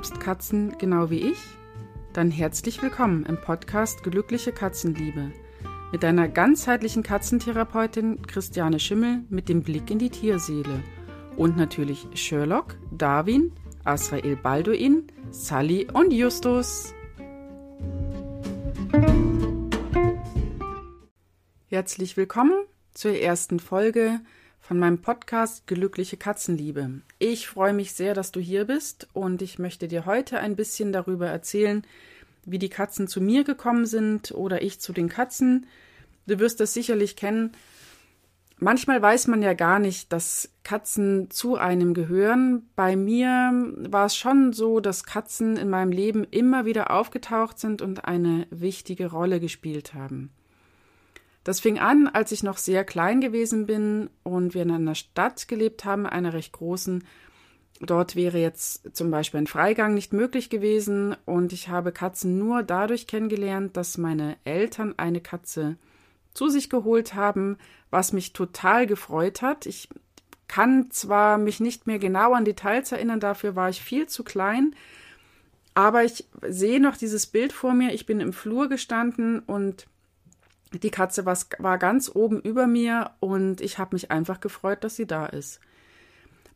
liebst 0.00 0.18
Katzen 0.18 0.78
genau 0.78 1.10
wie 1.10 1.30
ich? 1.30 1.38
Dann 2.14 2.30
herzlich 2.30 2.80
willkommen 2.80 3.26
im 3.26 3.38
Podcast 3.38 4.02
Glückliche 4.02 4.50
Katzenliebe 4.50 5.30
mit 5.92 6.02
deiner 6.02 6.26
ganzheitlichen 6.26 7.02
Katzentherapeutin 7.02 8.22
Christiane 8.22 8.80
Schimmel 8.80 9.24
mit 9.28 9.50
dem 9.50 9.62
Blick 9.62 9.90
in 9.90 9.98
die 9.98 10.08
Tierseele 10.08 10.82
und 11.36 11.58
natürlich 11.58 12.06
Sherlock, 12.14 12.78
Darwin, 12.90 13.52
Asrael 13.84 14.36
Balduin, 14.36 15.08
Sally 15.32 15.86
und 15.92 16.14
Justus. 16.14 16.94
Herzlich 21.66 22.16
willkommen 22.16 22.64
zur 22.94 23.12
ersten 23.12 23.60
Folge 23.60 24.20
von 24.60 24.78
meinem 24.78 25.00
Podcast 25.00 25.66
Glückliche 25.66 26.16
Katzenliebe. 26.16 27.00
Ich 27.18 27.48
freue 27.48 27.72
mich 27.72 27.92
sehr, 27.92 28.14
dass 28.14 28.30
du 28.30 28.40
hier 28.40 28.66
bist 28.66 29.08
und 29.12 29.42
ich 29.42 29.58
möchte 29.58 29.88
dir 29.88 30.06
heute 30.06 30.38
ein 30.38 30.56
bisschen 30.56 30.92
darüber 30.92 31.26
erzählen, 31.26 31.82
wie 32.44 32.58
die 32.58 32.68
Katzen 32.68 33.08
zu 33.08 33.20
mir 33.20 33.44
gekommen 33.44 33.86
sind 33.86 34.32
oder 34.32 34.62
ich 34.62 34.80
zu 34.80 34.92
den 34.92 35.08
Katzen. 35.08 35.66
Du 36.26 36.38
wirst 36.38 36.60
das 36.60 36.74
sicherlich 36.74 37.16
kennen. 37.16 37.52
Manchmal 38.58 39.00
weiß 39.00 39.26
man 39.28 39.40
ja 39.40 39.54
gar 39.54 39.78
nicht, 39.78 40.12
dass 40.12 40.50
Katzen 40.64 41.30
zu 41.30 41.56
einem 41.56 41.94
gehören. 41.94 42.68
Bei 42.76 42.94
mir 42.94 43.52
war 43.88 44.04
es 44.04 44.16
schon 44.16 44.52
so, 44.52 44.80
dass 44.80 45.04
Katzen 45.04 45.56
in 45.56 45.70
meinem 45.70 45.92
Leben 45.92 46.24
immer 46.24 46.66
wieder 46.66 46.90
aufgetaucht 46.90 47.58
sind 47.58 47.80
und 47.80 48.04
eine 48.04 48.46
wichtige 48.50 49.10
Rolle 49.10 49.40
gespielt 49.40 49.94
haben. 49.94 50.30
Das 51.44 51.60
fing 51.60 51.78
an, 51.78 52.06
als 52.06 52.32
ich 52.32 52.42
noch 52.42 52.58
sehr 52.58 52.84
klein 52.84 53.20
gewesen 53.20 53.66
bin 53.66 54.10
und 54.22 54.54
wir 54.54 54.62
in 54.62 54.70
einer 54.70 54.94
Stadt 54.94 55.48
gelebt 55.48 55.84
haben, 55.84 56.06
einer 56.06 56.34
recht 56.34 56.52
großen. 56.52 57.04
Dort 57.80 58.14
wäre 58.14 58.38
jetzt 58.38 58.94
zum 58.94 59.10
Beispiel 59.10 59.40
ein 59.40 59.46
Freigang 59.46 59.94
nicht 59.94 60.12
möglich 60.12 60.50
gewesen 60.50 61.16
und 61.24 61.54
ich 61.54 61.70
habe 61.70 61.92
Katzen 61.92 62.38
nur 62.38 62.62
dadurch 62.62 63.06
kennengelernt, 63.06 63.74
dass 63.76 63.96
meine 63.96 64.36
Eltern 64.44 64.94
eine 64.98 65.22
Katze 65.22 65.76
zu 66.34 66.50
sich 66.50 66.68
geholt 66.68 67.14
haben, 67.14 67.56
was 67.88 68.12
mich 68.12 68.34
total 68.34 68.86
gefreut 68.86 69.40
hat. 69.40 69.64
Ich 69.64 69.88
kann 70.46 70.90
zwar 70.90 71.38
mich 71.38 71.58
nicht 71.58 71.86
mehr 71.86 71.98
genau 71.98 72.34
an 72.34 72.44
Details 72.44 72.92
erinnern, 72.92 73.20
dafür 73.20 73.56
war 73.56 73.70
ich 73.70 73.80
viel 73.80 74.08
zu 74.08 74.24
klein, 74.24 74.74
aber 75.74 76.04
ich 76.04 76.26
sehe 76.46 76.80
noch 76.80 76.98
dieses 76.98 77.26
Bild 77.26 77.52
vor 77.52 77.72
mir. 77.72 77.94
Ich 77.94 78.04
bin 78.04 78.20
im 78.20 78.34
Flur 78.34 78.68
gestanden 78.68 79.38
und 79.38 79.86
die 80.72 80.90
Katze 80.90 81.26
war 81.26 81.78
ganz 81.78 82.10
oben 82.14 82.40
über 82.40 82.66
mir 82.66 83.10
und 83.20 83.60
ich 83.60 83.78
habe 83.78 83.96
mich 83.96 84.10
einfach 84.10 84.40
gefreut, 84.40 84.84
dass 84.84 84.96
sie 84.96 85.06
da 85.06 85.26
ist. 85.26 85.60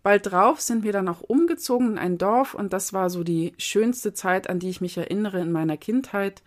Bald 0.02 0.30
drauf 0.30 0.60
sind 0.60 0.84
wir 0.84 0.92
dann 0.92 1.08
auch 1.08 1.22
umgezogen 1.22 1.92
in 1.92 1.98
ein 1.98 2.18
Dorf 2.18 2.54
und 2.54 2.72
das 2.72 2.92
war 2.92 3.08
so 3.08 3.24
die 3.24 3.54
schönste 3.56 4.12
Zeit, 4.12 4.50
an 4.50 4.58
die 4.58 4.68
ich 4.68 4.80
mich 4.80 4.98
erinnere 4.98 5.40
in 5.40 5.50
meiner 5.50 5.78
Kindheit. 5.78 6.42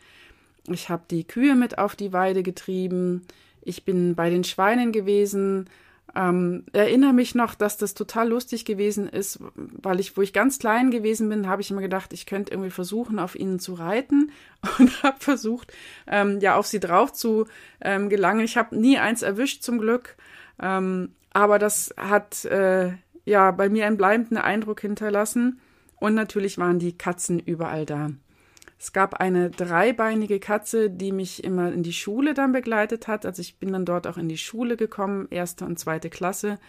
Ich 0.68 0.90
habe 0.90 1.04
die 1.10 1.24
Kühe 1.24 1.56
mit 1.56 1.78
auf 1.78 1.96
die 1.96 2.14
Weide 2.14 2.44
getrieben, 2.44 3.26
ich 3.62 3.84
bin 3.84 4.16
bei 4.16 4.30
den 4.30 4.46
Schweinen 4.46 4.94
gewesen, 4.94 5.70
ähm, 6.16 6.64
erinnere 6.74 7.14
mich 7.14 7.36
noch, 7.36 7.54
dass 7.54 7.78
das 7.78 7.94
total 7.94 8.30
lustig 8.30 8.66
gewesen 8.66 9.08
ist, 9.08 9.40
weil 9.56 10.00
ich, 10.00 10.18
wo 10.18 10.22
ich 10.22 10.34
ganz 10.34 10.58
klein 10.58 10.90
gewesen 10.90 11.30
bin, 11.30 11.48
habe 11.48 11.62
ich 11.62 11.70
immer 11.70 11.82
gedacht, 11.82 12.14
ich 12.14 12.26
könnte 12.26 12.52
irgendwie 12.52 12.72
versuchen, 12.72 13.20
auf 13.20 13.36
ihnen 13.36 13.60
zu 13.60 13.74
reiten 13.74 14.32
und 14.80 15.04
habe 15.04 15.18
versucht, 15.20 15.74
ähm, 16.08 16.40
ja, 16.40 16.56
auf 16.56 16.68
sie 16.68 16.80
drauf 16.80 17.14
zu 17.14 17.46
ähm, 17.82 18.10
gelangen. 18.10 18.46
Ich 18.46 18.58
habe 18.58 18.78
nie 18.78 18.98
eins 18.98 19.22
erwischt, 19.22 19.64
zum 19.64 19.80
Glück, 19.80 20.16
ähm, 20.62 21.14
aber 21.34 21.60
das 21.60 21.94
hat 21.98 22.46
äh, 22.46 22.94
ja 23.26 23.52
bei 23.52 23.70
mir 23.70 23.86
einen 23.86 23.98
bleibenden 23.98 24.38
Eindruck 24.38 24.82
hinterlassen 24.82 25.60
und 26.00 26.14
natürlich 26.14 26.58
waren 26.58 26.80
die 26.80 26.98
Katzen 26.98 27.40
überall 27.40 27.86
da. 27.86 28.12
Es 28.80 28.94
gab 28.94 29.16
eine 29.16 29.50
dreibeinige 29.50 30.40
Katze, 30.40 30.90
die 30.90 31.12
mich 31.12 31.44
immer 31.44 31.72
in 31.72 31.82
die 31.82 31.94
Schule 31.94 32.34
dann 32.34 32.52
begleitet 32.52 33.08
hat. 33.08 33.26
Also 33.26 33.42
ich 33.42 33.58
bin 33.58 33.72
dann 33.72 33.86
dort 33.86 34.06
auch 34.06 34.18
in 34.18 34.30
die 34.30 34.38
Schule 34.38 34.78
gekommen, 34.78 35.28
erste 35.32 35.66
und 35.66 35.80
zweite 35.80 36.10
Klasse. 36.10 36.60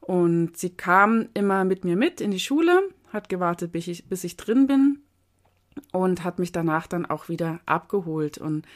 Und 0.00 0.56
sie 0.56 0.70
kam 0.70 1.28
immer 1.34 1.64
mit 1.64 1.84
mir 1.84 1.96
mit 1.96 2.20
in 2.20 2.30
die 2.30 2.40
Schule, 2.40 2.82
hat 3.12 3.28
gewartet, 3.28 3.72
bis 3.72 3.88
ich, 3.88 4.08
bis 4.08 4.24
ich 4.24 4.36
drin 4.36 4.66
bin 4.66 5.00
und 5.92 6.24
hat 6.24 6.38
mich 6.38 6.52
danach 6.52 6.86
dann 6.86 7.06
auch 7.06 7.28
wieder 7.28 7.60
abgeholt. 7.66 8.38
Und 8.38 8.66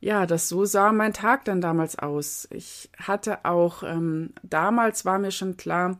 ja, 0.00 0.26
das 0.26 0.48
so 0.48 0.64
sah 0.64 0.92
mein 0.92 1.12
Tag 1.12 1.44
dann 1.44 1.60
damals 1.60 1.98
aus. 1.98 2.48
Ich 2.50 2.90
hatte 2.98 3.44
auch, 3.44 3.84
ähm, 3.84 4.30
damals 4.42 5.04
war 5.04 5.18
mir 5.18 5.30
schon 5.30 5.56
klar, 5.56 5.98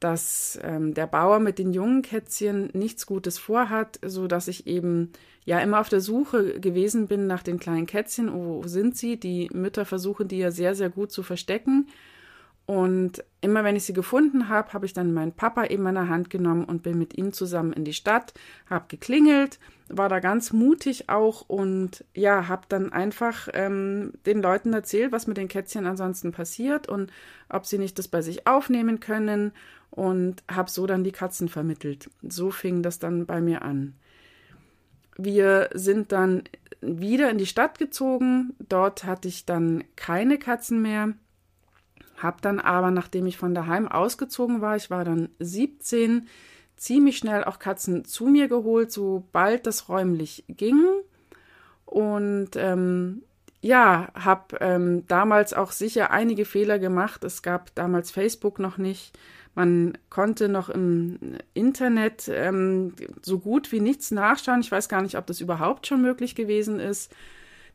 dass 0.00 0.58
ähm, 0.62 0.94
der 0.94 1.06
Bauer 1.06 1.38
mit 1.38 1.58
den 1.58 1.72
jungen 1.72 2.02
Kätzchen 2.02 2.70
nichts 2.72 3.06
Gutes 3.06 3.38
vorhat, 3.38 3.98
so 4.04 4.26
dass 4.26 4.48
ich 4.48 4.66
eben 4.66 5.12
ja 5.44 5.60
immer 5.60 5.80
auf 5.80 5.88
der 5.88 6.00
Suche 6.00 6.58
gewesen 6.58 7.06
bin 7.06 7.26
nach 7.26 7.42
den 7.42 7.60
kleinen 7.60 7.86
Kätzchen. 7.86 8.32
Wo 8.32 8.66
sind 8.66 8.96
sie? 8.96 9.18
Die 9.18 9.48
Mütter 9.52 9.84
versuchen 9.84 10.28
die 10.28 10.38
ja 10.38 10.50
sehr, 10.50 10.74
sehr 10.74 10.90
gut 10.90 11.12
zu 11.12 11.22
verstecken. 11.22 11.86
Und 12.70 13.24
immer 13.40 13.64
wenn 13.64 13.74
ich 13.74 13.82
sie 13.82 13.92
gefunden 13.92 14.48
habe, 14.48 14.72
habe 14.72 14.86
ich 14.86 14.92
dann 14.92 15.12
meinen 15.12 15.32
Papa 15.32 15.64
in 15.64 15.82
der 15.82 16.08
Hand 16.08 16.30
genommen 16.30 16.64
und 16.64 16.84
bin 16.84 17.00
mit 17.00 17.18
ihm 17.18 17.32
zusammen 17.32 17.72
in 17.72 17.84
die 17.84 17.92
Stadt, 17.92 18.32
habe 18.68 18.84
geklingelt, 18.86 19.58
war 19.88 20.08
da 20.08 20.20
ganz 20.20 20.52
mutig 20.52 21.08
auch 21.08 21.48
und 21.48 22.04
ja, 22.14 22.46
habe 22.46 22.62
dann 22.68 22.92
einfach 22.92 23.48
ähm, 23.54 24.12
den 24.24 24.40
Leuten 24.40 24.72
erzählt, 24.72 25.10
was 25.10 25.26
mit 25.26 25.36
den 25.36 25.48
Kätzchen 25.48 25.84
ansonsten 25.84 26.30
passiert 26.30 26.88
und 26.88 27.10
ob 27.48 27.66
sie 27.66 27.76
nicht 27.76 27.98
das 27.98 28.06
bei 28.06 28.22
sich 28.22 28.46
aufnehmen 28.46 29.00
können 29.00 29.50
und 29.90 30.44
habe 30.48 30.70
so 30.70 30.86
dann 30.86 31.02
die 31.02 31.10
Katzen 31.10 31.48
vermittelt. 31.48 32.08
So 32.22 32.52
fing 32.52 32.84
das 32.84 33.00
dann 33.00 33.26
bei 33.26 33.40
mir 33.40 33.62
an. 33.62 33.94
Wir 35.18 35.70
sind 35.74 36.12
dann 36.12 36.44
wieder 36.80 37.30
in 37.30 37.38
die 37.38 37.46
Stadt 37.46 37.80
gezogen. 37.80 38.54
Dort 38.60 39.02
hatte 39.02 39.26
ich 39.26 39.44
dann 39.44 39.82
keine 39.96 40.38
Katzen 40.38 40.80
mehr 40.80 41.14
hab 42.22 42.42
dann 42.42 42.60
aber, 42.60 42.90
nachdem 42.90 43.26
ich 43.26 43.36
von 43.36 43.54
daheim 43.54 43.88
ausgezogen 43.88 44.60
war, 44.60 44.76
ich 44.76 44.90
war 44.90 45.04
dann 45.04 45.28
17, 45.38 46.28
ziemlich 46.76 47.18
schnell 47.18 47.44
auch 47.44 47.58
Katzen 47.58 48.04
zu 48.04 48.26
mir 48.26 48.48
geholt, 48.48 48.92
sobald 48.92 49.66
das 49.66 49.88
räumlich 49.88 50.44
ging. 50.48 50.84
Und 51.84 52.50
ähm, 52.56 53.22
ja, 53.62 54.08
habe 54.14 54.56
ähm, 54.60 55.06
damals 55.06 55.52
auch 55.52 55.72
sicher 55.72 56.10
einige 56.10 56.44
Fehler 56.44 56.78
gemacht. 56.78 57.24
Es 57.24 57.42
gab 57.42 57.74
damals 57.74 58.10
Facebook 58.10 58.58
noch 58.58 58.78
nicht. 58.78 59.18
Man 59.54 59.98
konnte 60.08 60.48
noch 60.48 60.70
im 60.70 61.18
Internet 61.52 62.30
ähm, 62.32 62.94
so 63.20 63.38
gut 63.38 63.72
wie 63.72 63.80
nichts 63.80 64.10
nachschauen. 64.10 64.60
Ich 64.60 64.70
weiß 64.70 64.88
gar 64.88 65.02
nicht, 65.02 65.18
ob 65.18 65.26
das 65.26 65.40
überhaupt 65.40 65.86
schon 65.86 66.00
möglich 66.00 66.34
gewesen 66.34 66.80
ist. 66.80 67.14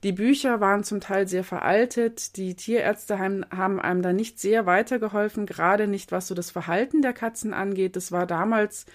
Die 0.06 0.12
Bücher 0.12 0.60
waren 0.60 0.84
zum 0.84 1.02
Teil 1.02 1.28
sehr 1.28 1.44
veraltet. 1.44 2.38
Die 2.38 2.54
Tierärzte 2.54 3.18
haben, 3.18 3.44
einem 3.80 4.04
da 4.04 4.14
nicht 4.14 4.40
sehr 4.40 4.68
weitergeholfen, 4.68 5.48
gerade 5.48 5.88
nicht 5.88 6.12
was 6.12 6.28
so 6.28 6.36
das 6.36 6.52
Verhalten 6.52 7.02
der 7.02 7.12
Katzen 7.12 7.56
angeht. 7.56 7.96
Das 7.96 8.12
war 8.12 8.28
damals 8.28 8.86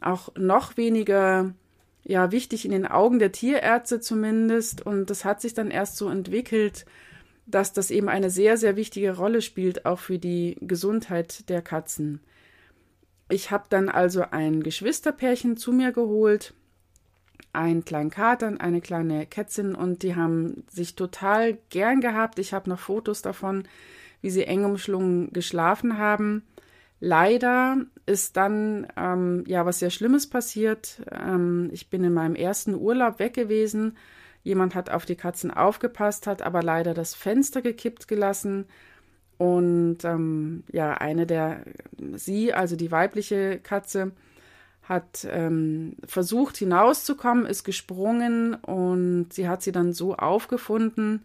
auch 0.00 0.30
noch 0.36 0.76
weniger 0.76 1.54
ja 2.02 2.32
wichtig 2.32 2.64
in 2.64 2.72
den 2.72 2.88
Augen 2.88 3.20
der 3.20 3.30
Tierärzte 3.30 4.00
zumindest. 4.00 4.84
Und 4.84 5.10
das 5.10 5.24
hat 5.24 5.40
sich 5.40 5.54
dann 5.54 5.70
erst 5.70 5.96
so 5.96 6.08
entwickelt, 6.08 6.86
dass 7.46 7.72
das 7.72 7.92
eben 7.92 8.08
eine 8.08 8.28
sehr, 8.28 8.56
sehr 8.56 8.74
wichtige 8.74 9.14
Rolle 9.14 9.42
spielt, 9.42 9.86
auch 9.86 10.00
für 10.00 10.18
die 10.18 10.56
Gesundheit 10.60 11.48
der 11.50 11.62
Katzen. 11.62 12.18
Ich 13.28 13.52
habe 13.52 13.66
dann 13.68 13.88
also 13.88 14.24
ein 14.32 14.64
Geschwisterpärchen 14.64 15.56
zu 15.56 15.72
mir 15.72 15.92
geholt, 15.92 16.52
einen 17.52 17.84
kleinen 17.84 18.10
Kater 18.10 18.48
und 18.48 18.60
eine 18.60 18.80
kleine 18.80 19.26
Kätzin 19.26 19.74
und 19.74 20.02
die 20.02 20.16
haben 20.16 20.64
sich 20.70 20.94
total 20.94 21.58
gern 21.70 22.00
gehabt. 22.00 22.38
Ich 22.38 22.52
habe 22.52 22.70
noch 22.70 22.78
Fotos 22.78 23.22
davon, 23.22 23.64
wie 24.20 24.30
sie 24.30 24.44
eng 24.44 24.64
umschlungen 24.64 25.32
geschlafen 25.32 25.98
haben. 25.98 26.44
Leider 27.00 27.78
ist 28.06 28.36
dann 28.36 28.86
ähm, 28.96 29.44
ja 29.46 29.66
was 29.66 29.80
sehr 29.80 29.90
Schlimmes 29.90 30.28
passiert. 30.28 31.02
Ähm, 31.10 31.68
ich 31.72 31.90
bin 31.90 32.04
in 32.04 32.14
meinem 32.14 32.36
ersten 32.36 32.74
Urlaub 32.74 33.18
weg 33.18 33.34
gewesen. 33.34 33.96
Jemand 34.44 34.74
hat 34.74 34.90
auf 34.90 35.04
die 35.04 35.16
Katzen 35.16 35.50
aufgepasst, 35.50 36.26
hat 36.26 36.42
aber 36.42 36.62
leider 36.62 36.94
das 36.94 37.14
Fenster 37.14 37.60
gekippt 37.62 38.08
gelassen. 38.08 38.66
Und 39.36 40.04
ähm, 40.04 40.62
ja, 40.70 40.92
eine 40.94 41.26
der, 41.26 41.64
sie, 42.14 42.52
also 42.52 42.76
die 42.76 42.92
weibliche 42.92 43.58
Katze, 43.58 44.12
hat 44.92 45.26
ähm, 45.30 45.96
versucht 46.06 46.56
hinauszukommen, 46.56 47.46
ist 47.46 47.64
gesprungen 47.64 48.54
und 48.54 49.32
sie 49.32 49.48
hat 49.48 49.62
sie 49.62 49.72
dann 49.72 49.92
so 49.92 50.14
aufgefunden, 50.14 51.24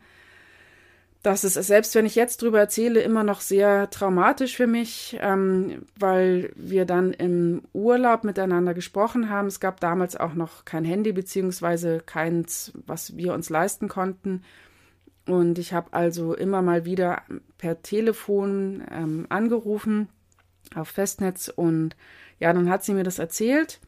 dass 1.24 1.44
es, 1.44 1.56
selbst 1.56 1.94
wenn 1.96 2.06
ich 2.06 2.16
jetzt 2.16 2.42
drüber 2.42 2.60
erzähle, 2.60 3.02
immer 3.02 3.24
noch 3.24 3.42
sehr 3.42 3.90
traumatisch 3.90 4.56
für 4.56 4.68
mich, 4.68 5.18
ähm, 5.20 5.86
weil 6.00 6.52
wir 6.56 6.86
dann 6.86 7.12
im 7.12 7.64
Urlaub 7.74 8.24
miteinander 8.24 8.74
gesprochen 8.74 9.30
haben. 9.30 9.48
Es 9.48 9.60
gab 9.60 9.80
damals 9.80 10.16
auch 10.16 10.36
noch 10.36 10.64
kein 10.64 10.86
Handy 10.86 11.12
beziehungsweise 11.12 12.00
keins, 12.00 12.72
was 12.86 13.18
wir 13.18 13.34
uns 13.34 13.50
leisten 13.50 13.90
konnten. 13.90 14.44
Und 15.26 15.60
ich 15.60 15.74
habe 15.74 15.92
also 15.92 16.34
immer 16.34 16.62
mal 16.62 16.86
wieder 16.86 17.24
per 17.58 17.82
Telefon 17.82 18.84
ähm, 18.90 19.26
angerufen 19.28 20.08
auf 20.76 20.88
Festnetz 20.88 21.52
und 21.54 21.96
ja, 22.40 22.54
dann 22.54 22.70
hat 22.70 22.84
sie 22.84 22.94
mir 22.94 23.04
das 23.04 23.20
erzählt 23.20 23.80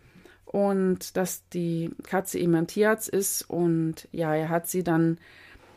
und 0.45 1.15
dass 1.15 1.47
die 1.49 1.91
Katze 2.03 2.39
eben 2.39 2.55
ein 2.55 2.67
Tierarzt 2.67 3.09
ist 3.09 3.43
und 3.49 4.07
ja, 4.11 4.33
er 4.33 4.49
hat 4.49 4.67
sie 4.67 4.83
dann 4.83 5.19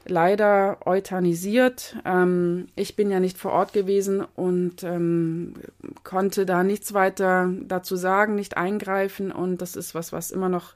leider 0.07 0.87
euthanisiert. 0.87 1.97
Ähm, 2.05 2.69
ich 2.75 2.97
bin 2.97 3.11
ja 3.11 3.21
nicht 3.21 3.39
vor 3.39 3.53
Ort 3.53 3.73
gewesen 3.73 4.25
und 4.35 4.83
ähm, 4.83 5.55
konnte 6.05 6.47
da 6.47 6.65
nichts 6.65 6.95
weiter 6.95 7.53
dazu 7.63 7.97
sagen, 7.97 8.35
nicht 8.35 8.57
eingreifen 8.57 9.31
und 9.31 9.61
das 9.61 9.77
ist 9.77 9.95
was, 9.95 10.13
was 10.13 10.31
immer 10.31 10.49
noch 10.49 10.75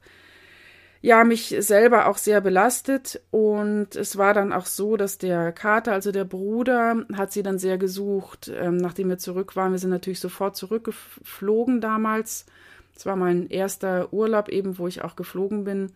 ja, 1.07 1.23
mich 1.23 1.55
selber 1.61 2.09
auch 2.09 2.19
sehr 2.19 2.41
belastet. 2.41 3.21
Und 3.31 3.95
es 3.95 4.19
war 4.19 4.35
dann 4.35 4.53
auch 4.53 4.67
so, 4.67 4.97
dass 4.97 5.19
der 5.19 5.53
Kater, 5.53 5.93
also 5.93 6.11
der 6.11 6.25
Bruder, 6.25 7.07
hat 7.15 7.31
sie 7.31 7.45
dann 7.45 7.61
sehr 7.61 7.79
gesucht, 7.79 8.51
ähm, 8.53 8.77
nachdem 8.77 9.09
wir 9.09 9.17
zurück 9.17 9.55
waren. 9.55 9.71
Wir 9.71 9.79
sind 9.79 9.91
natürlich 9.91 10.19
sofort 10.19 10.57
zurückgeflogen 10.57 11.81
damals. 11.81 12.45
Es 12.97 13.07
war 13.07 13.15
mein 13.15 13.49
erster 13.49 14.13
Urlaub 14.13 14.49
eben, 14.49 14.79
wo 14.79 14.89
ich 14.89 15.05
auch 15.05 15.15
geflogen 15.15 15.63
bin. 15.63 15.93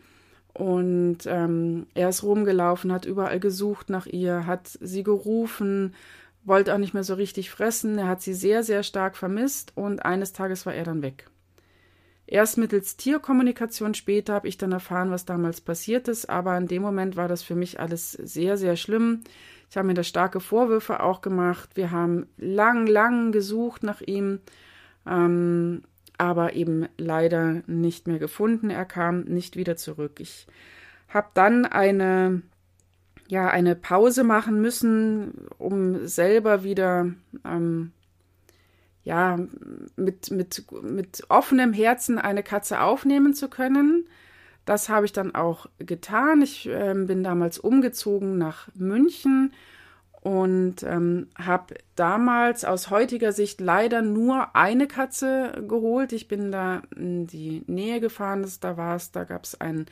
Und 0.55 1.19
ähm, 1.27 1.89
er 1.95 2.11
ist 2.11 2.23
rumgelaufen, 2.23 2.93
hat 2.93 3.05
überall 3.05 3.41
gesucht 3.41 3.91
nach 3.91 4.07
ihr, 4.07 4.47
hat 4.47 4.79
sie 4.81 5.03
gerufen, 5.03 5.97
wollte 6.45 6.73
auch 6.73 6.79
nicht 6.79 6.95
mehr 6.95 7.03
so 7.03 7.15
richtig 7.15 7.51
fressen. 7.51 7.99
Er 7.99 8.07
hat 8.07 8.23
sie 8.23 8.35
sehr, 8.35 8.63
sehr 8.63 8.85
stark 8.85 9.17
vermisst 9.17 9.73
und 9.75 10.05
eines 10.05 10.33
Tages 10.33 10.67
war 10.67 10.75
er 10.75 10.85
dann 10.85 11.03
weg. 11.03 11.29
Erst 12.31 12.59
mittels 12.59 12.97
Tierkommunikation 12.97 13.93
später 13.95 14.35
habe 14.35 14.47
ich 14.47 14.57
dann 14.57 14.71
erfahren, 14.71 15.11
was 15.11 15.25
damals 15.25 15.61
passiert 15.61 16.07
ist, 16.07 16.31
aber 16.31 16.57
in 16.57 16.69
dem 16.69 16.81
Moment 16.81 17.17
war 17.17 17.27
das 17.27 17.43
für 17.43 17.57
mich 17.57 17.81
alles 17.81 18.13
sehr, 18.13 18.57
sehr 18.57 18.77
schlimm. 18.77 19.25
Ich 19.69 19.77
habe 19.77 19.89
mir 19.89 19.95
da 19.95 20.05
starke 20.05 20.39
Vorwürfe 20.39 21.03
auch 21.03 21.23
gemacht. 21.23 21.71
Wir 21.75 21.91
haben 21.91 22.29
lang, 22.37 22.87
lang 22.87 23.33
gesucht 23.33 23.83
nach 23.83 24.01
ihm, 24.01 24.39
ähm, 25.09 25.83
aber 26.19 26.55
eben 26.55 26.87
leider 26.99 27.63
nicht 27.67 28.07
mehr 28.07 28.21
gefunden. 28.21 28.71
Er 28.71 28.85
kam 28.85 29.23
nicht 29.23 29.57
wieder 29.57 29.77
zurück. 29.77 30.21
Ich 30.21 30.47
habe 31.09 31.31
dann 31.35 31.67
eine 31.67 32.43
ja 33.27 33.49
eine 33.49 33.75
Pause 33.75 34.23
machen 34.23 34.61
müssen, 34.61 35.49
um 35.59 36.07
selber 36.07 36.63
wieder 36.63 37.13
ähm, 37.45 37.91
ja, 39.03 39.39
mit, 39.97 40.31
mit, 40.31 40.65
mit 40.83 41.23
offenem 41.29 41.73
Herzen 41.73 42.19
eine 42.19 42.43
Katze 42.43 42.81
aufnehmen 42.81 43.35
zu 43.35 43.49
können. 43.49 44.07
Das 44.65 44.89
habe 44.89 45.07
ich 45.07 45.13
dann 45.13 45.35
auch 45.35 45.67
getan. 45.79 46.43
Ich 46.43 46.69
äh, 46.69 46.95
bin 46.95 47.25
damals 47.25 47.59
umgezogen 47.59 48.37
nach 48.39 48.69
München 48.75 49.53
und 50.21 50.83
ähm, 50.83 51.29
habe 51.37 51.75
damals 51.97 52.65
aus 52.67 52.91
heutiger 52.91 53.33
Sicht 53.33 53.61
leider 53.61 54.03
nur 54.03 54.55
eine 54.55 54.87
Katze 54.87 55.65
geholt. 55.67 56.13
Ich 56.13 56.29
bin 56.29 56.53
da 56.53 56.83
in 56.95 57.27
die 57.27 57.65
Nähe 57.67 58.01
gefahren, 58.01 58.43
das, 58.43 58.61
da 58.61 58.77
war 58.77 58.97
es, 58.97 59.13
da 59.13 59.25
gab 59.25 59.45
es 59.45 59.59
einen 59.61 59.87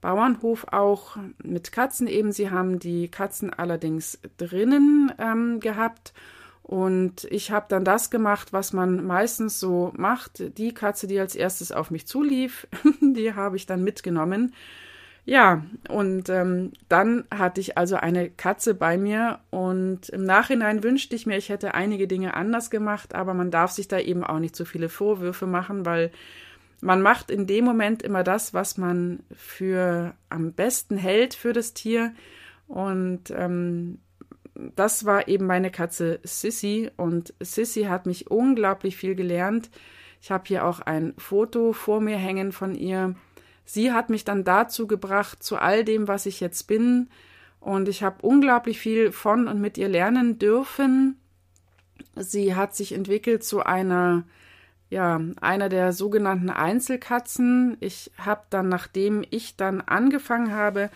Bauernhof 0.00 0.66
auch 0.70 1.16
mit 1.42 1.72
Katzen 1.72 2.06
eben. 2.06 2.30
Sie 2.30 2.50
haben 2.50 2.78
die 2.78 3.08
Katzen 3.08 3.52
allerdings 3.52 4.20
drinnen 4.36 5.12
ähm, 5.18 5.58
gehabt 5.58 6.12
und 6.64 7.24
ich 7.24 7.50
habe 7.50 7.66
dann 7.68 7.84
das 7.84 8.10
gemacht, 8.10 8.54
was 8.54 8.72
man 8.72 9.04
meistens 9.04 9.60
so 9.60 9.92
macht. 9.98 10.56
Die 10.56 10.72
Katze, 10.72 11.06
die 11.06 11.20
als 11.20 11.36
erstes 11.36 11.72
auf 11.72 11.90
mich 11.90 12.06
zulief, 12.06 12.66
die 13.02 13.34
habe 13.34 13.56
ich 13.56 13.66
dann 13.66 13.84
mitgenommen. 13.84 14.54
Ja, 15.26 15.62
und 15.90 16.30
ähm, 16.30 16.72
dann 16.88 17.24
hatte 17.30 17.60
ich 17.60 17.76
also 17.76 17.96
eine 17.96 18.30
Katze 18.30 18.74
bei 18.74 18.96
mir 18.96 19.40
und 19.50 20.08
im 20.08 20.24
Nachhinein 20.24 20.82
wünschte 20.82 21.14
ich 21.14 21.26
mir, 21.26 21.36
ich 21.36 21.50
hätte 21.50 21.74
einige 21.74 22.08
Dinge 22.08 22.32
anders 22.32 22.70
gemacht, 22.70 23.14
aber 23.14 23.34
man 23.34 23.50
darf 23.50 23.70
sich 23.70 23.86
da 23.86 23.98
eben 23.98 24.24
auch 24.24 24.38
nicht 24.38 24.56
so 24.56 24.64
viele 24.64 24.88
Vorwürfe 24.88 25.46
machen, 25.46 25.84
weil 25.84 26.12
man 26.80 27.02
macht 27.02 27.30
in 27.30 27.46
dem 27.46 27.66
Moment 27.66 28.02
immer 28.02 28.24
das, 28.24 28.54
was 28.54 28.78
man 28.78 29.20
für 29.36 30.14
am 30.30 30.52
besten 30.52 30.96
hält 30.96 31.34
für 31.34 31.52
das 31.52 31.74
Tier. 31.74 32.14
Und 32.68 33.30
ähm, 33.30 33.98
das 34.54 35.04
war 35.04 35.28
eben 35.28 35.46
meine 35.46 35.70
Katze 35.70 36.20
Sissy 36.22 36.90
und 36.96 37.34
Sissy 37.40 37.84
hat 37.84 38.06
mich 38.06 38.30
unglaublich 38.30 38.96
viel 38.96 39.14
gelernt. 39.14 39.70
Ich 40.20 40.30
habe 40.30 40.44
hier 40.46 40.64
auch 40.64 40.80
ein 40.80 41.14
Foto 41.18 41.72
vor 41.72 42.00
mir 42.00 42.16
hängen 42.16 42.52
von 42.52 42.74
ihr. 42.74 43.14
Sie 43.64 43.92
hat 43.92 44.10
mich 44.10 44.24
dann 44.24 44.44
dazu 44.44 44.86
gebracht, 44.86 45.42
zu 45.42 45.56
all 45.56 45.84
dem, 45.84 46.08
was 46.08 46.26
ich 46.26 46.40
jetzt 46.40 46.64
bin. 46.66 47.08
Und 47.60 47.88
ich 47.88 48.02
habe 48.02 48.26
unglaublich 48.26 48.78
viel 48.78 49.10
von 49.10 49.48
und 49.48 49.60
mit 49.60 49.78
ihr 49.78 49.88
lernen 49.88 50.38
dürfen. 50.38 51.18
Sie 52.14 52.54
hat 52.54 52.76
sich 52.76 52.92
entwickelt 52.92 53.42
zu 53.42 53.64
einer, 53.64 54.24
ja, 54.90 55.20
einer 55.40 55.68
der 55.68 55.92
sogenannten 55.92 56.50
Einzelkatzen. 56.50 57.76
Ich 57.80 58.10
habe 58.18 58.42
dann, 58.50 58.68
nachdem 58.68 59.24
ich 59.30 59.56
dann 59.56 59.80
angefangen 59.80 60.52
habe, 60.52 60.90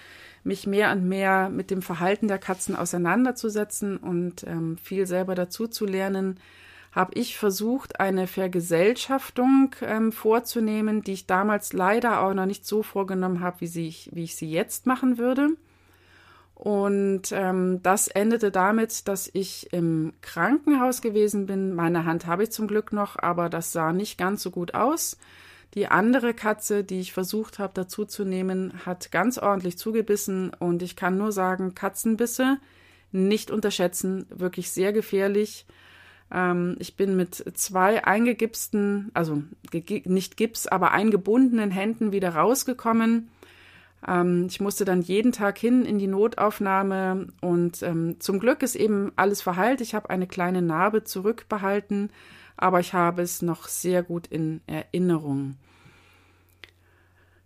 mich 0.48 0.66
mehr 0.66 0.90
und 0.90 1.08
mehr 1.08 1.48
mit 1.50 1.70
dem 1.70 1.82
Verhalten 1.82 2.26
der 2.26 2.38
Katzen 2.38 2.74
auseinanderzusetzen 2.74 3.98
und 3.98 4.44
ähm, 4.44 4.76
viel 4.78 5.06
selber 5.06 5.36
dazu 5.36 5.68
zu 5.68 5.86
lernen, 5.86 6.40
habe 6.90 7.12
ich 7.14 7.36
versucht, 7.36 8.00
eine 8.00 8.26
Vergesellschaftung 8.26 9.76
ähm, 9.82 10.10
vorzunehmen, 10.10 11.02
die 11.02 11.12
ich 11.12 11.26
damals 11.26 11.72
leider 11.72 12.22
auch 12.22 12.34
noch 12.34 12.46
nicht 12.46 12.66
so 12.66 12.82
vorgenommen 12.82 13.40
habe, 13.40 13.60
wie, 13.60 13.94
wie 14.10 14.24
ich 14.24 14.34
sie 14.34 14.50
jetzt 14.50 14.86
machen 14.86 15.18
würde. 15.18 15.50
Und 16.54 17.30
ähm, 17.30 17.80
das 17.84 18.08
endete 18.08 18.50
damit, 18.50 19.06
dass 19.06 19.30
ich 19.32 19.72
im 19.72 20.12
Krankenhaus 20.22 21.02
gewesen 21.02 21.46
bin. 21.46 21.72
Meine 21.72 22.04
Hand 22.04 22.26
habe 22.26 22.42
ich 22.42 22.50
zum 22.50 22.66
Glück 22.66 22.92
noch, 22.92 23.16
aber 23.16 23.48
das 23.48 23.70
sah 23.70 23.92
nicht 23.92 24.18
ganz 24.18 24.42
so 24.42 24.50
gut 24.50 24.74
aus. 24.74 25.16
Die 25.75 25.87
andere 25.88 26.32
Katze, 26.32 26.82
die 26.82 27.00
ich 27.00 27.12
versucht 27.12 27.59
habe 27.59 27.73
dazu 27.75 28.05
zu 28.05 28.25
nehmen, 28.25 28.73
hat 28.87 29.12
ganz 29.12 29.38
ordentlich 29.38 29.76
zugebissen 29.76 30.50
und 30.59 30.82
ich 30.82 30.97
kann 30.97 31.19
nur 31.19 31.32
sagen, 31.32 31.75
Katzenbisse 31.75 32.59
nicht 33.12 33.50
unterschätzen, 33.50 34.26
wirklich 34.31 34.70
sehr 34.70 34.93
gefährlich. 34.93 35.67
Ähm, 36.32 36.76
ich 36.79 36.97
bin 36.97 37.17
mit 37.17 37.35
zwei 37.55 38.05
eingegipsten, 38.05 39.11
also 39.15 39.43
nicht 40.05 40.37
Gips, 40.37 40.67
aber 40.67 40.93
eingebundenen 40.93 41.70
Händen 41.70 42.12
wieder 42.12 42.31
rausgekommen. 42.31 43.29
Ähm, 44.06 44.47
ich 44.49 44.61
musste 44.61 44.85
dann 44.85 45.03
jeden 45.03 45.32
Tag 45.32 45.58
hin 45.58 45.84
in 45.84 45.98
die 45.98 46.06
Notaufnahme 46.06 47.29
und 47.41 47.82
ähm, 47.82 48.20
zum 48.20 48.39
Glück 48.41 48.63
ist 48.63 48.75
eben 48.75 49.13
alles 49.17 49.43
verheilt. 49.43 49.81
Ich 49.81 49.94
habe 49.94 50.10
eine 50.10 50.27
kleine 50.27 50.63
Narbe 50.63 51.05
zurückbehalten 51.05 52.10
aber 52.58 52.81
ich 52.81 52.93
habe 52.93 53.22
es 53.22 53.43
noch 53.43 53.69
sehr 53.69 54.03
gut 54.03 54.27
in 54.27 54.60
Erinnerung. 54.67 55.56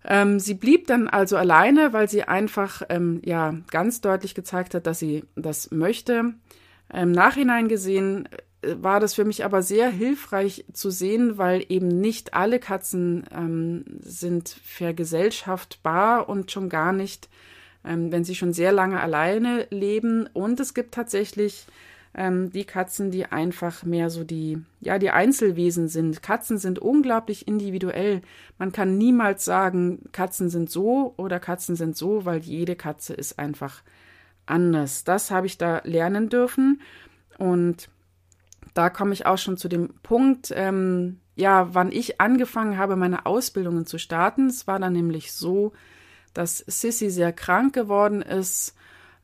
Ähm, 0.05 0.41
sie 0.41 0.55
blieb 0.55 0.87
dann 0.87 1.09
also 1.09 1.37
alleine, 1.37 1.93
weil 1.93 2.09
sie 2.09 2.25
einfach 2.25 2.83
ähm, 2.89 3.21
ja 3.25 3.55
ganz 3.71 4.01
deutlich 4.01 4.35
gezeigt 4.35 4.75
hat, 4.75 4.87
dass 4.87 4.99
sie 4.99 5.25
das 5.37 5.71
möchte. 5.71 6.35
Im 6.93 7.13
Nachhinein 7.13 7.69
gesehen 7.69 8.29
äh, 8.63 8.75
war 8.81 9.01
das 9.01 9.15
für 9.15 9.25
mich 9.25 9.45
aber 9.45 9.63
sehr 9.63 9.91
hilfreich 9.91 10.65
zu 10.73 10.91
sehen, 10.91 11.39
weil 11.39 11.65
eben 11.69 11.89
nicht 11.89 12.35
alle 12.35 12.59
Katzen 12.59 13.25
ähm, 13.33 13.85
sind 14.01 14.49
vergesellschaftbar 14.65 16.29
und 16.29 16.51
schon 16.51 16.69
gar 16.69 16.93
nicht, 16.93 17.29
ähm, 17.85 18.11
wenn 18.11 18.25
sie 18.25 18.35
schon 18.35 18.53
sehr 18.53 18.73
lange 18.73 19.01
alleine 19.01 19.69
leben. 19.71 20.29
Und 20.33 20.59
es 20.59 20.75
gibt 20.75 20.95
tatsächlich 20.95 21.67
ähm, 22.15 22.51
die 22.51 22.65
Katzen, 22.65 23.11
die 23.11 23.27
einfach 23.27 23.85
mehr 23.85 24.11
so 24.11 24.25
die, 24.25 24.63
ja, 24.81 24.99
die 24.99 25.11
Einzelwesen 25.11 25.89
sind. 25.89 26.23
Katzen 26.23 26.59
sind 26.59 26.79
unglaublich 26.79 27.49
individuell. 27.49 28.21
Man 28.59 28.73
kann 28.73 28.99
niemals 28.99 29.45
sagen, 29.45 30.05
Katzen 30.13 30.51
sind 30.51 30.71
so 30.71 31.15
oder 31.17 31.41
Katzen 31.41 31.77
sind 31.77 31.97
so, 31.97 32.25
weil 32.25 32.41
jede 32.41 32.77
Katze 32.77 33.15
ist 33.15 33.39
einfach 33.39 33.83
anders. 34.45 35.05
Das 35.05 35.31
habe 35.31 35.47
ich 35.47 35.57
da 35.57 35.81
lernen 35.85 36.29
dürfen. 36.29 36.83
Und 37.39 37.89
da 38.75 38.91
komme 38.91 39.15
ich 39.15 39.25
auch 39.25 39.39
schon 39.39 39.57
zu 39.57 39.69
dem 39.69 39.95
Punkt, 40.03 40.53
ähm, 40.55 41.19
ja, 41.35 41.75
wann 41.75 41.91
ich 41.91 42.21
angefangen 42.21 42.77
habe, 42.77 42.97
meine 42.97 43.25
Ausbildungen 43.25 43.87
zu 43.87 43.99
starten. 43.99 44.49
Es 44.49 44.67
war 44.67 44.79
dann 44.79 44.93
nämlich 44.93 45.33
so, 45.33 45.73
dass 46.35 46.59
Sissy 46.59 47.09
sehr 47.09 47.33
krank 47.33 47.75
geworden 47.75 48.21
ist 48.21 48.75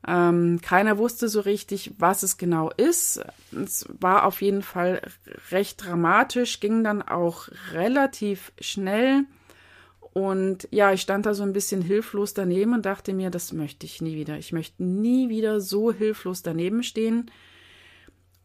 ähm, 0.07 0.61
keiner 0.61 0.97
wusste 0.97 1.27
so 1.27 1.41
richtig, 1.41 1.93
was 1.97 2.23
es 2.23 2.37
genau 2.37 2.71
ist. 2.77 3.21
Es 3.51 3.85
war 3.99 4.25
auf 4.25 4.41
jeden 4.41 4.61
Fall 4.61 5.01
recht 5.51 5.85
dramatisch, 5.85 6.59
ging 6.59 6.83
dann 6.83 7.01
auch 7.01 7.49
relativ 7.73 8.53
schnell. 8.59 9.25
Und 10.13 10.67
ja, 10.71 10.93
ich 10.93 11.01
stand 11.01 11.25
da 11.25 11.33
so 11.33 11.43
ein 11.43 11.53
bisschen 11.53 11.81
hilflos 11.81 12.33
daneben 12.33 12.73
und 12.73 12.85
dachte 12.85 13.13
mir, 13.13 13.29
das 13.29 13.53
möchte 13.53 13.85
ich 13.85 14.01
nie 14.01 14.15
wieder. 14.15 14.37
Ich 14.37 14.53
möchte 14.53 14.83
nie 14.83 15.29
wieder 15.29 15.61
so 15.61 15.91
hilflos 15.91 16.41
daneben 16.41 16.81
stehen. 16.83 17.29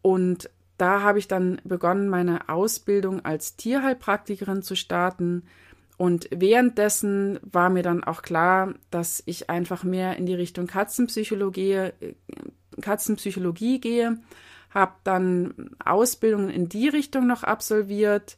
Und 0.03 0.51
da 0.77 1.03
habe 1.03 1.19
ich 1.19 1.29
dann 1.29 1.61
begonnen, 1.65 2.09
meine 2.09 2.49
Ausbildung 2.49 3.25
als 3.25 3.57
Tierheilpraktikerin 3.57 4.63
zu 4.63 4.75
starten 4.75 5.45
und 5.97 6.29
währenddessen 6.31 7.39
war 7.43 7.71
mir 7.71 7.83
dann 7.83 8.05
auch 8.05 8.23
klar, 8.23 8.75
dass 8.91 9.23
ich 9.27 9.51
einfach 9.51 9.85
mehr 9.85 10.17
in 10.17 10.27
die 10.27 10.35
Richtung 10.35 10.67
Katzenpsychologie, 10.67 11.73
äh, 11.73 12.15
Katzenpsychologie 12.81 13.81
gehe, 13.81 14.19
habe 14.71 14.93
dann 15.05 15.71
Ausbildungen 15.85 16.51
in 16.51 16.69
die 16.69 16.89
Richtung 16.89 17.27
noch 17.27 17.43
absolviert, 17.43 18.37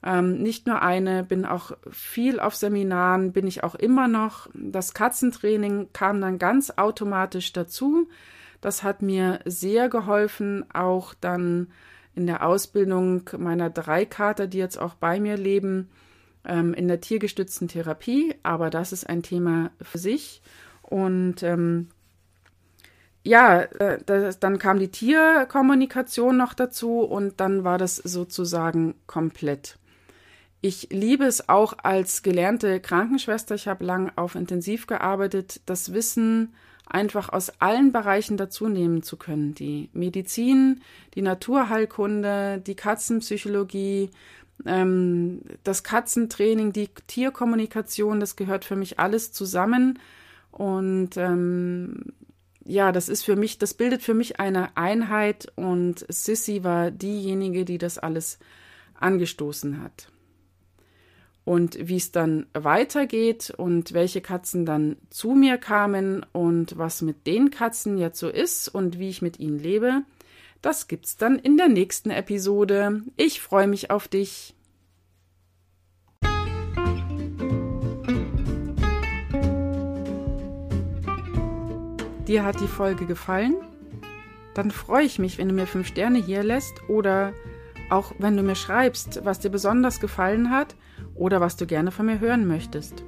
Ähm, 0.00 0.40
nicht 0.42 0.68
nur 0.68 0.80
eine, 0.80 1.24
bin 1.24 1.44
auch 1.44 1.72
viel 1.90 2.38
auf 2.38 2.54
Seminaren, 2.54 3.32
bin 3.32 3.48
ich 3.48 3.64
auch 3.64 3.74
immer 3.74 4.06
noch. 4.06 4.48
Das 4.54 4.94
Katzentraining 4.94 5.88
kam 5.92 6.20
dann 6.20 6.38
ganz 6.38 6.70
automatisch 6.76 7.52
dazu. 7.52 8.08
Das 8.60 8.84
hat 8.84 9.02
mir 9.02 9.40
sehr 9.44 9.88
geholfen, 9.88 10.64
auch 10.72 11.14
dann 11.20 11.72
in 12.14 12.28
der 12.28 12.46
Ausbildung 12.46 13.28
meiner 13.38 13.70
drei 13.70 14.04
Kater, 14.04 14.46
die 14.46 14.58
jetzt 14.58 14.78
auch 14.78 14.94
bei 14.94 15.18
mir 15.18 15.36
leben, 15.36 15.88
ähm, 16.48 16.74
in 16.74 16.88
der 16.88 17.00
tiergestützten 17.00 17.68
Therapie. 17.68 18.34
Aber 18.42 18.70
das 18.70 18.92
ist 18.92 19.08
ein 19.08 19.22
Thema 19.22 19.70
für 19.80 19.98
sich. 19.98 20.42
Und 20.82 21.42
ähm, 21.42 21.88
ja, 23.22 23.60
äh, 23.60 23.98
das, 24.04 24.40
dann 24.40 24.58
kam 24.58 24.78
die 24.78 24.90
Tierkommunikation 24.90 26.36
noch 26.36 26.54
dazu 26.54 27.00
und 27.00 27.40
dann 27.40 27.62
war 27.62 27.78
das 27.78 27.96
sozusagen 27.96 28.94
komplett. 29.06 29.78
Ich 30.60 30.88
liebe 30.90 31.24
es 31.24 31.48
auch 31.48 31.74
als 31.82 32.22
gelernte 32.22 32.80
Krankenschwester. 32.80 33.54
Ich 33.54 33.68
habe 33.68 33.84
lang 33.84 34.10
auf 34.16 34.34
Intensiv 34.34 34.86
gearbeitet, 34.86 35.60
das 35.66 35.92
Wissen 35.92 36.54
einfach 36.84 37.28
aus 37.28 37.50
allen 37.60 37.92
Bereichen 37.92 38.36
dazu 38.36 38.68
nehmen 38.68 39.02
zu 39.02 39.16
können. 39.16 39.54
Die 39.54 39.90
Medizin, 39.92 40.80
die 41.14 41.22
Naturheilkunde, 41.22 42.62
die 42.66 42.74
Katzenpsychologie, 42.74 44.10
ähm, 44.66 45.42
das 45.64 45.82
Katzentraining, 45.82 46.72
die 46.72 46.88
Tierkommunikation, 47.06 48.20
das 48.20 48.36
gehört 48.36 48.64
für 48.64 48.76
mich 48.76 48.98
alles 48.98 49.32
zusammen. 49.32 49.98
Und 50.50 51.16
ähm, 51.16 52.12
ja, 52.64 52.92
das 52.92 53.08
ist 53.08 53.24
für 53.24 53.36
mich, 53.36 53.58
das 53.58 53.74
bildet 53.74 54.02
für 54.02 54.14
mich 54.14 54.40
eine 54.40 54.76
Einheit 54.76 55.50
und 55.56 56.04
Sissy 56.08 56.64
war 56.64 56.90
diejenige, 56.90 57.64
die 57.64 57.78
das 57.78 57.98
alles 57.98 58.38
angestoßen 58.94 59.82
hat 59.82 60.10
und 61.48 61.78
wie 61.88 61.96
es 61.96 62.12
dann 62.12 62.46
weitergeht 62.52 63.54
und 63.56 63.94
welche 63.94 64.20
Katzen 64.20 64.66
dann 64.66 64.96
zu 65.08 65.30
mir 65.30 65.56
kamen 65.56 66.26
und 66.32 66.76
was 66.76 67.00
mit 67.00 67.26
den 67.26 67.50
Katzen 67.50 67.96
jetzt 67.96 68.18
so 68.18 68.28
ist 68.28 68.68
und 68.68 68.98
wie 68.98 69.08
ich 69.08 69.22
mit 69.22 69.40
ihnen 69.40 69.58
lebe, 69.58 70.02
das 70.62 70.88
gibt's 70.88 71.16
dann 71.16 71.38
in 71.38 71.56
der 71.56 71.68
nächsten 71.68 72.10
Episode. 72.10 73.02
Ich 73.16 73.40
freue 73.40 73.66
mich 73.66 73.90
auf 73.90 74.08
dich. 74.08 74.54
Dir 82.26 82.44
hat 82.44 82.60
die 82.60 82.68
Folge 82.68 83.06
gefallen? 83.06 83.56
Dann 84.54 84.70
freue 84.70 85.04
ich 85.04 85.18
mich, 85.18 85.38
wenn 85.38 85.48
du 85.48 85.54
mir 85.54 85.66
fünf 85.66 85.86
Sterne 85.86 86.18
hier 86.18 86.42
lässt 86.42 86.74
oder 86.88 87.32
auch 87.90 88.12
wenn 88.18 88.36
du 88.36 88.42
mir 88.42 88.56
schreibst, 88.56 89.24
was 89.24 89.38
dir 89.38 89.48
besonders 89.48 90.00
gefallen 90.00 90.50
hat 90.50 90.76
oder 91.14 91.40
was 91.40 91.56
du 91.56 91.66
gerne 91.66 91.90
von 91.90 92.06
mir 92.06 92.20
hören 92.20 92.46
möchtest. 92.46 93.02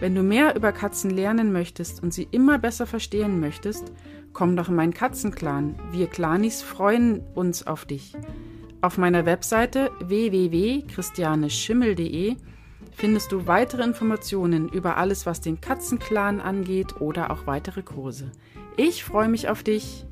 Wenn 0.00 0.14
du 0.14 0.22
mehr 0.22 0.54
über 0.54 0.72
Katzen 0.72 1.10
lernen 1.10 1.50
möchtest 1.50 2.02
und 2.02 2.12
sie 2.12 2.28
immer 2.30 2.58
besser 2.58 2.86
verstehen 2.86 3.40
möchtest, 3.40 3.92
komm 4.38 4.54
doch 4.54 4.68
in 4.68 4.76
meinen 4.76 4.94
Katzenclan. 4.94 5.74
Wir 5.90 6.06
Clanis 6.06 6.62
freuen 6.62 7.22
uns 7.34 7.66
auf 7.66 7.86
dich. 7.86 8.12
Auf 8.80 8.96
meiner 8.96 9.26
Webseite 9.26 9.90
www.christianeschimmel.de 9.98 12.36
findest 12.92 13.32
du 13.32 13.48
weitere 13.48 13.82
Informationen 13.82 14.68
über 14.68 14.96
alles, 14.96 15.26
was 15.26 15.40
den 15.40 15.60
Katzenclan 15.60 16.40
angeht 16.40 17.00
oder 17.00 17.32
auch 17.32 17.48
weitere 17.48 17.82
Kurse. 17.82 18.30
Ich 18.76 19.02
freue 19.02 19.28
mich 19.28 19.48
auf 19.48 19.64
dich. 19.64 20.06